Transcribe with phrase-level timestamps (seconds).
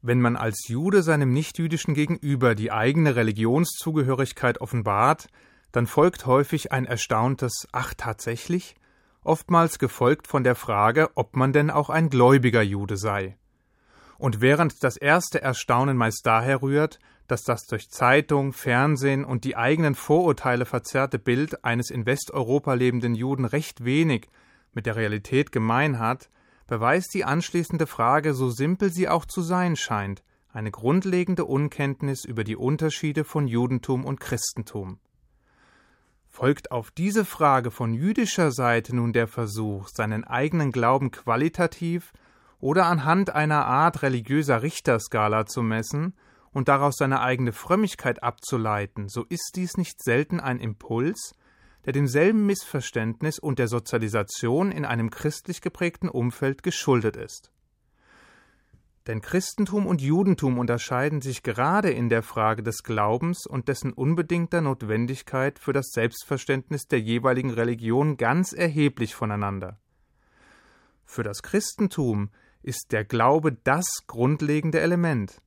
[0.00, 5.26] Wenn man als Jude seinem nichtjüdischen Gegenüber die eigene Religionszugehörigkeit offenbart,
[5.72, 8.76] dann folgt häufig ein erstauntes Ach tatsächlich,
[9.22, 13.36] oftmals gefolgt von der Frage, ob man denn auch ein gläubiger Jude sei.
[14.18, 19.56] Und während das erste Erstaunen meist daher rührt, dass das durch Zeitung, Fernsehen und die
[19.56, 24.28] eigenen Vorurteile verzerrte Bild eines in Westeuropa lebenden Juden recht wenig
[24.72, 26.30] mit der Realität gemein hat,
[26.68, 30.22] beweist die anschließende Frage, so simpel sie auch zu sein scheint,
[30.52, 35.00] eine grundlegende Unkenntnis über die Unterschiede von Judentum und Christentum.
[36.28, 42.12] Folgt auf diese Frage von jüdischer Seite nun der Versuch, seinen eigenen Glauben qualitativ
[42.60, 46.14] oder anhand einer Art religiöser Richterskala zu messen
[46.52, 51.34] und daraus seine eigene Frömmigkeit abzuleiten, so ist dies nicht selten ein Impuls,
[51.88, 57.50] der demselben Missverständnis und der Sozialisation in einem christlich geprägten Umfeld geschuldet ist.
[59.06, 64.60] Denn Christentum und Judentum unterscheiden sich gerade in der Frage des Glaubens und dessen unbedingter
[64.60, 69.80] Notwendigkeit für das Selbstverständnis der jeweiligen Religion ganz erheblich voneinander.
[71.06, 72.28] Für das Christentum
[72.62, 75.40] ist der Glaube das grundlegende Element.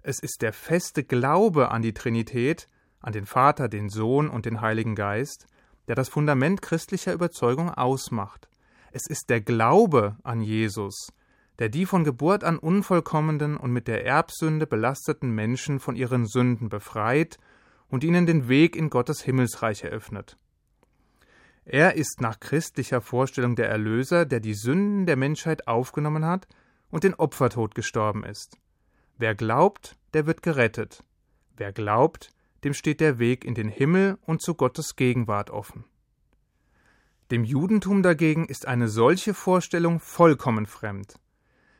[0.00, 2.70] Es ist der feste Glaube an die Trinität,
[3.00, 5.48] an den Vater, den Sohn und den Heiligen Geist,
[5.88, 8.48] der das Fundament christlicher Überzeugung ausmacht.
[8.92, 11.12] Es ist der Glaube an Jesus,
[11.58, 16.68] der die von Geburt an unvollkommenen und mit der Erbsünde belasteten Menschen von ihren Sünden
[16.68, 17.38] befreit
[17.88, 20.36] und ihnen den Weg in Gottes Himmelsreich eröffnet.
[21.64, 26.48] Er ist nach christlicher Vorstellung der Erlöser, der die Sünden der Menschheit aufgenommen hat
[26.90, 28.58] und den Opfertod gestorben ist.
[29.16, 31.04] Wer glaubt, der wird gerettet.
[31.56, 32.30] Wer glaubt,
[32.64, 35.84] dem steht der Weg in den Himmel und zu Gottes Gegenwart offen.
[37.30, 41.14] Dem Judentum dagegen ist eine solche Vorstellung vollkommen fremd.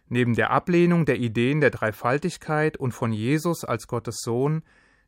[0.09, 4.63] Neben der Ablehnung der Ideen der Dreifaltigkeit und von Jesus als Gottes Sohn,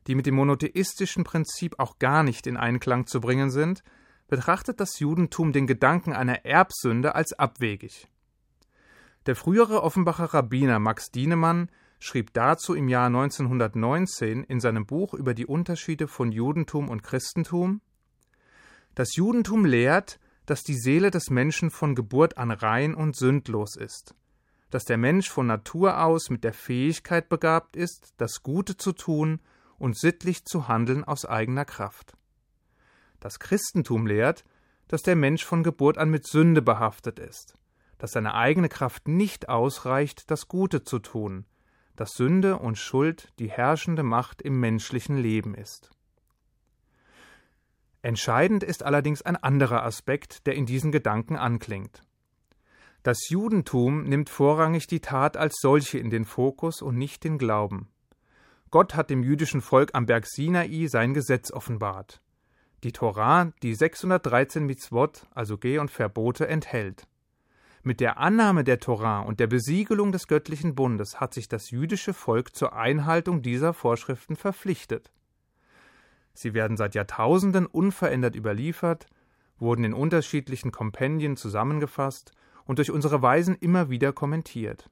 [0.07, 3.83] die mit dem monotheistischen Prinzip auch gar nicht in Einklang zu bringen sind,
[4.27, 8.07] betrachtet das Judentum den Gedanken einer Erbsünde als abwegig.
[9.25, 11.69] Der frühere Offenbacher Rabbiner Max Dienemann
[12.05, 17.81] schrieb dazu im Jahr 1919 in seinem Buch über die Unterschiede von Judentum und Christentum
[18.93, 24.13] Das Judentum lehrt, dass die Seele des Menschen von Geburt an rein und sündlos ist,
[24.69, 29.41] dass der Mensch von Natur aus mit der Fähigkeit begabt ist, das Gute zu tun
[29.79, 32.15] und sittlich zu handeln aus eigener Kraft.
[33.19, 34.45] Das Christentum lehrt,
[34.87, 37.55] dass der Mensch von Geburt an mit Sünde behaftet ist,
[37.97, 41.45] dass seine eigene Kraft nicht ausreicht, das Gute zu tun,
[41.95, 45.91] dass Sünde und Schuld die herrschende Macht im menschlichen Leben ist.
[48.01, 52.03] Entscheidend ist allerdings ein anderer Aspekt, der in diesen Gedanken anklingt.
[53.01, 57.89] Das Judentum nimmt vorrangig die Tat als solche in den Fokus und nicht den Glauben.
[58.71, 62.21] Gott hat dem jüdischen Volk am Berg Sinai sein Gesetz offenbart.
[62.83, 67.07] Die Torah, die 613 Mitzvot, also Geh- und Verbote, enthält.
[67.87, 72.15] Mit der Annahme der Torah und der Besiegelung des göttlichen Bundes hat sich das jüdische
[72.15, 75.11] Volk zur Einhaltung dieser Vorschriften verpflichtet.
[76.33, 79.05] Sie werden seit Jahrtausenden unverändert überliefert,
[79.59, 82.31] wurden in unterschiedlichen Kompendien zusammengefasst
[82.65, 84.89] und durch unsere Weisen immer wieder kommentiert.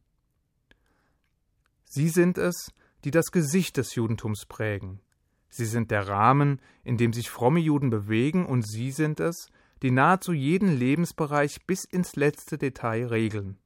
[1.85, 2.73] Sie sind es,
[3.05, 5.01] die das Gesicht des Judentums prägen.
[5.49, 9.47] Sie sind der Rahmen, in dem sich fromme Juden bewegen, und sie sind es,
[9.83, 13.57] die nahezu jeden Lebensbereich bis ins letzte Detail regeln.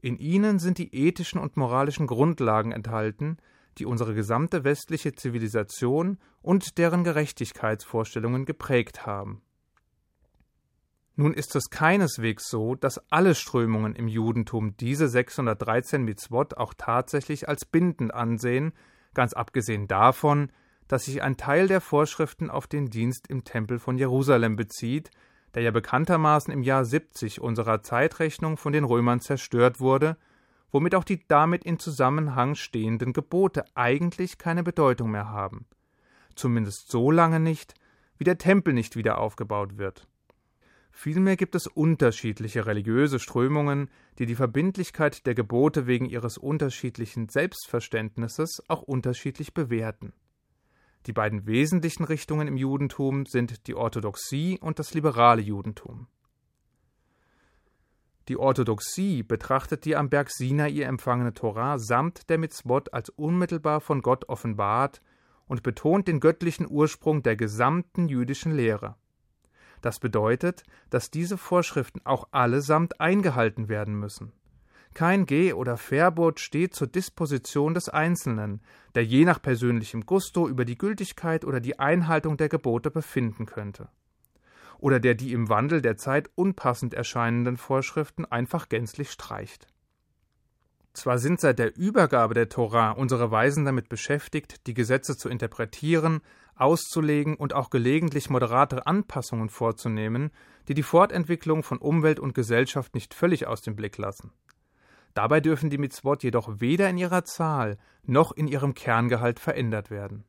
[0.00, 3.36] In ihnen sind die ethischen und moralischen Grundlagen enthalten,
[3.78, 9.42] die unsere gesamte westliche Zivilisation und deren Gerechtigkeitsvorstellungen geprägt haben.
[11.14, 17.48] Nun ist es keineswegs so, dass alle Strömungen im Judentum diese 613 Mitzvot auch tatsächlich
[17.48, 18.72] als bindend ansehen,
[19.14, 20.50] ganz abgesehen davon,
[20.88, 25.10] dass sich ein Teil der Vorschriften auf den Dienst im Tempel von Jerusalem bezieht,
[25.54, 30.16] der ja bekanntermaßen im Jahr 70 unserer Zeitrechnung von den Römern zerstört wurde,
[30.70, 35.66] womit auch die damit in Zusammenhang stehenden Gebote eigentlich keine Bedeutung mehr haben.
[36.34, 37.74] Zumindest so lange nicht,
[38.16, 40.06] wie der Tempel nicht wieder aufgebaut wird.
[40.90, 43.88] Vielmehr gibt es unterschiedliche religiöse Strömungen,
[44.18, 50.12] die die Verbindlichkeit der Gebote wegen ihres unterschiedlichen Selbstverständnisses auch unterschiedlich bewerten.
[51.06, 56.06] Die beiden wesentlichen Richtungen im Judentum sind die Orthodoxie und das liberale Judentum.
[58.28, 64.00] Die Orthodoxie betrachtet die am Berg Sinai empfangene Torah samt der Mitzvot als unmittelbar von
[64.00, 65.02] Gott offenbart
[65.46, 68.94] und betont den göttlichen Ursprung der gesamten jüdischen Lehre.
[69.80, 74.32] Das bedeutet, dass diese Vorschriften auch allesamt eingehalten werden müssen.
[74.94, 78.60] Kein Geh- oder Verbot steht zur Disposition des Einzelnen,
[78.94, 83.88] der je nach persönlichem Gusto über die Gültigkeit oder die Einhaltung der Gebote befinden könnte.
[84.78, 89.66] Oder der die im Wandel der Zeit unpassend erscheinenden Vorschriften einfach gänzlich streicht.
[90.92, 96.20] Zwar sind seit der Übergabe der Tora unsere Weisen damit beschäftigt, die Gesetze zu interpretieren,
[96.54, 100.30] auszulegen und auch gelegentlich moderate Anpassungen vorzunehmen,
[100.68, 104.32] die die Fortentwicklung von Umwelt und Gesellschaft nicht völlig aus dem Blick lassen.
[105.14, 110.24] Dabei dürfen die Mitzvot jedoch weder in ihrer Zahl noch in ihrem Kerngehalt verändert werden.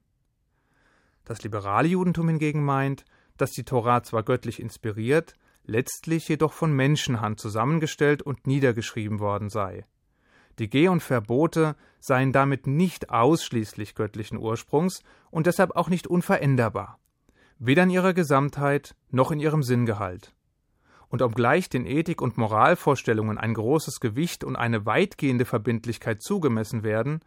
[1.23, 3.05] Das liberale Judentum hingegen meint,
[3.37, 9.85] dass die Tora zwar göttlich inspiriert, letztlich jedoch von Menschenhand zusammengestellt und niedergeschrieben worden sei.
[10.59, 15.01] Die Geh- und Verbote seien damit nicht ausschließlich göttlichen Ursprungs
[15.31, 16.99] und deshalb auch nicht unveränderbar,
[17.57, 20.35] weder in ihrer Gesamtheit noch in ihrem Sinngehalt
[21.13, 27.19] und obgleich den Ethik- und Moralvorstellungen ein großes Gewicht und eine weitgehende Verbindlichkeit zugemessen werden,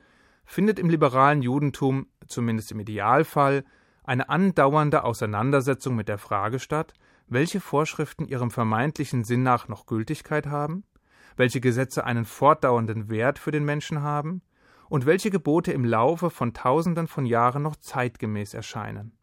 [0.45, 3.65] findet im liberalen Judentum, zumindest im Idealfall,
[4.03, 6.95] eine andauernde Auseinandersetzung mit der Frage statt,
[7.29, 10.83] welche Vorschriften ihrem vermeintlichen Sinn nach noch Gültigkeit haben,
[11.37, 14.43] welche Gesetze einen fortdauernden Wert für den Menschen haben
[14.89, 19.17] und welche Gebote im Laufe von Tausenden von Jahren noch zeitgemäß erscheinen.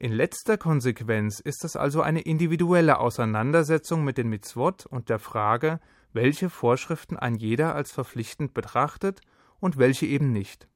[0.00, 5.80] In letzter Konsequenz ist es also eine individuelle Auseinandersetzung mit den Mitzvot und der Frage,
[6.12, 9.20] welche Vorschriften ein jeder als verpflichtend betrachtet
[9.58, 10.68] und welche eben nicht.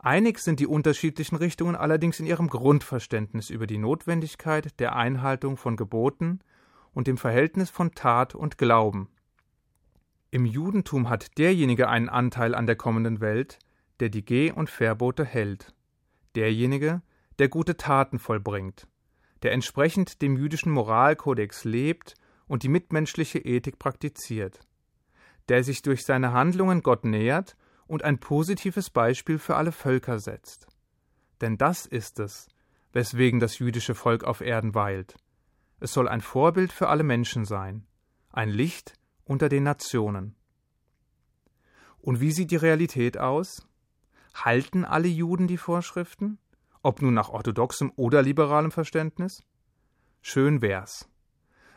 [0.00, 5.76] Einig sind die unterschiedlichen Richtungen allerdings in ihrem Grundverständnis über die Notwendigkeit der Einhaltung von
[5.76, 6.40] Geboten
[6.94, 9.08] und dem Verhältnis von Tat und Glauben.
[10.32, 13.60] Im Judentum hat derjenige einen Anteil an der kommenden Welt,
[14.00, 15.72] der die Geh- und Verbote hält.
[16.34, 17.00] Derjenige,
[17.38, 18.86] der gute Taten vollbringt,
[19.42, 22.14] der entsprechend dem jüdischen Moralkodex lebt
[22.46, 24.60] und die mitmenschliche Ethik praktiziert,
[25.48, 30.66] der sich durch seine Handlungen Gott nähert und ein positives Beispiel für alle Völker setzt.
[31.40, 32.48] Denn das ist es,
[32.92, 35.16] weswegen das jüdische Volk auf Erden weilt.
[35.80, 37.86] Es soll ein Vorbild für alle Menschen sein,
[38.30, 38.94] ein Licht
[39.24, 40.36] unter den Nationen.
[41.98, 43.66] Und wie sieht die Realität aus?
[44.34, 46.38] Halten alle Juden die Vorschriften?
[46.84, 49.42] Ob nun nach orthodoxem oder liberalem Verständnis?
[50.20, 51.08] Schön wär's.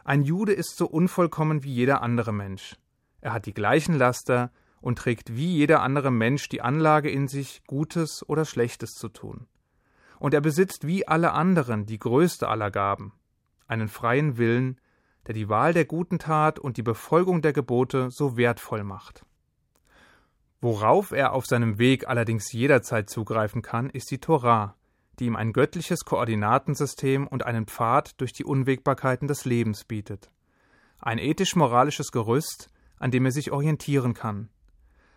[0.04, 2.78] Ein Jude ist so unvollkommen wie jeder andere Mensch.
[3.22, 7.64] Er hat die gleichen Laster und trägt wie jeder andere Mensch die Anlage in sich,
[7.68, 9.48] Gutes oder Schlechtes zu tun.
[10.20, 13.14] Und er besitzt wie alle anderen die größte aller Gaben,
[13.68, 14.80] einen freien Willen,
[15.28, 19.26] der die Wahl der guten Tat und die Befolgung der Gebote so wertvoll macht.
[20.62, 24.76] Worauf er auf seinem Weg allerdings jederzeit zugreifen kann, ist die Torah,
[25.20, 30.30] die ihm ein göttliches Koordinatensystem und einen Pfad durch die Unwägbarkeiten des Lebens bietet.
[31.00, 34.50] Ein ethisch-moralisches Gerüst, an dem er sich orientieren kann.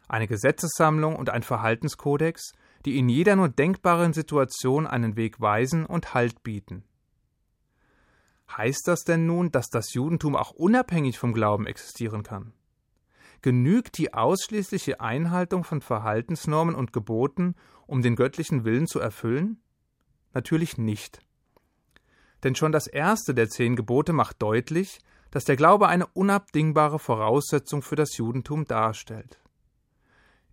[0.09, 2.53] Eine Gesetzessammlung und ein Verhaltenskodex,
[2.85, 6.85] die in jeder nur denkbaren Situation einen Weg weisen und Halt bieten.
[8.57, 12.53] Heißt das denn nun, dass das Judentum auch unabhängig vom Glauben existieren kann?
[13.43, 17.55] Genügt die ausschließliche Einhaltung von Verhaltensnormen und Geboten,
[17.87, 19.61] um den göttlichen Willen zu erfüllen?
[20.33, 21.21] Natürlich nicht.
[22.43, 25.01] Denn schon das erste der zehn Gebote macht deutlich,
[25.31, 29.41] dass der Glaube eine unabdingbare Voraussetzung für das Judentum darstellt.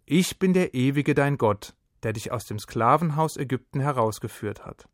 [0.05, 4.87] Ich bin der ewige dein Gott, der dich aus dem Sklavenhaus Ägypten herausgeführt hat.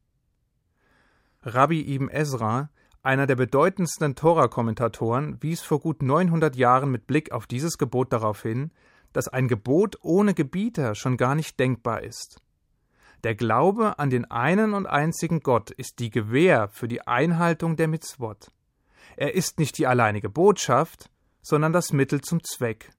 [1.43, 2.69] Rabbi Ibn Ezra,
[3.01, 8.41] einer der bedeutendsten Tora-Kommentatoren, wies vor gut 900 Jahren mit Blick auf dieses Gebot darauf
[8.41, 8.71] hin,
[9.11, 12.41] dass ein Gebot ohne Gebieter schon gar nicht denkbar ist.
[13.23, 17.87] Der Glaube an den einen und einzigen Gott ist die Gewähr für die Einhaltung der
[17.87, 18.51] Mitzvot.
[19.15, 21.09] Er ist nicht die alleinige Botschaft,
[21.41, 22.91] sondern das Mittel zum Zweck.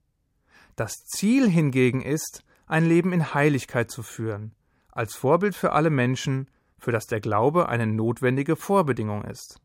[0.76, 4.54] Das Ziel hingegen ist, ein Leben in Heiligkeit zu führen,
[4.90, 9.60] als Vorbild für alle Menschen, für das der Glaube eine notwendige Vorbedingung ist.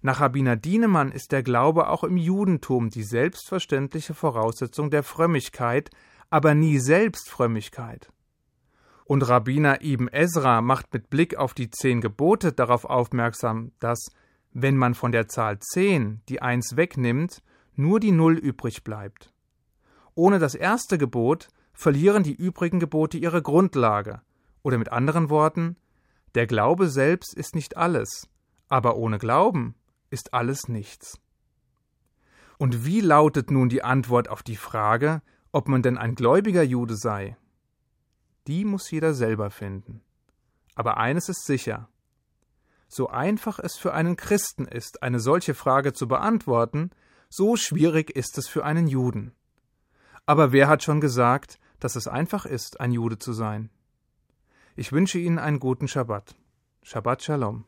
[0.00, 5.90] Nach Rabbiner Dienemann ist der Glaube auch im Judentum die selbstverständliche Voraussetzung der Frömmigkeit,
[6.30, 8.08] aber nie Selbstfrömmigkeit.
[9.04, 14.06] Und Rabbiner Ibn Ezra macht mit Blick auf die zehn Gebote darauf aufmerksam, dass,
[14.52, 17.42] wenn man von der Zahl zehn die Eins wegnimmt,
[17.76, 19.32] nur die Null übrig bleibt.
[20.14, 24.22] Ohne das erste Gebot verlieren die übrigen Gebote ihre Grundlage,
[24.62, 25.76] oder mit anderen Worten,
[26.34, 28.28] der Glaube selbst ist nicht alles,
[28.68, 29.74] aber ohne Glauben
[30.10, 31.20] ist alles nichts.
[32.58, 35.20] Und wie lautet nun die Antwort auf die Frage,
[35.52, 37.36] ob man denn ein gläubiger Jude sei?
[38.46, 40.02] Die muss jeder selber finden.
[40.74, 41.88] Aber eines ist sicher.
[42.88, 46.90] So einfach es für einen Christen ist, eine solche Frage zu beantworten,
[47.28, 49.32] So schwierig ist es für einen Juden.
[50.26, 53.70] Aber wer hat schon gesagt, dass es einfach ist, ein Jude zu sein?
[54.76, 56.36] Ich wünsche Ihnen einen guten Schabbat.
[56.82, 57.64] Shabbat Shalom.